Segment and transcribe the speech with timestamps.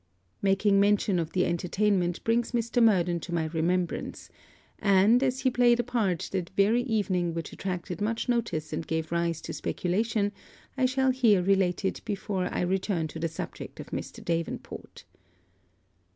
[0.41, 2.81] Making mention of the entertainment brings Mr.
[2.81, 4.31] Murden to my remembrance;
[4.79, 9.11] and, as he played a part that very evening which attracted much notice and gave
[9.11, 10.31] rise to speculation,
[10.75, 14.25] I shall here relate it before I return to the subject of Mr.
[14.25, 15.05] Davenport.